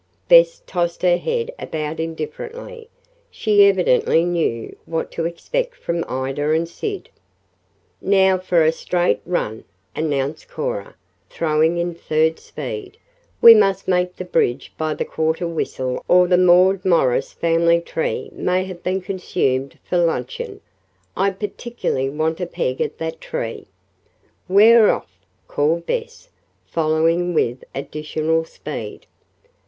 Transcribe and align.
Bess 0.27 0.63
tossed 0.65 1.03
her 1.03 1.17
head 1.17 1.51
about 1.59 1.99
indifferently. 1.99 2.89
She 3.29 3.65
evidently 3.67 4.25
knew 4.25 4.75
what 4.87 5.11
to 5.11 5.25
expect 5.27 5.75
from 5.75 6.03
Ida 6.09 6.53
and 6.53 6.67
Sid. 6.67 7.09
"Now 8.01 8.39
for 8.39 8.63
a 8.65 8.71
straight 8.71 9.21
run!" 9.27 9.63
announced 9.95 10.49
Cora, 10.49 10.95
throwing 11.29 11.77
in 11.77 11.93
third 11.93 12.39
speed. 12.39 12.97
"We 13.43 13.53
must 13.53 13.87
make 13.87 14.15
the 14.15 14.25
bridge 14.25 14.73
by 14.75 14.95
the 14.95 15.05
quarter 15.05 15.47
whistle 15.47 16.03
or 16.07 16.27
the 16.27 16.35
Maud 16.35 16.83
Morris 16.83 17.31
family 17.33 17.79
tree 17.79 18.31
may 18.33 18.63
have 18.65 18.81
been 18.81 19.01
consumed 19.01 19.77
for 19.83 19.99
luncheon. 19.99 20.61
I 21.15 21.29
particularly 21.29 22.09
want 22.09 22.41
a 22.41 22.47
peg 22.47 22.81
at 22.81 22.97
that 22.97 23.21
tree." 23.21 23.67
"We're 24.49 24.89
off!" 24.89 25.19
called 25.47 25.85
Bess, 25.85 26.29
following 26.65 27.35
with 27.35 27.63
additional 27.75 28.45
speed. 28.45 29.05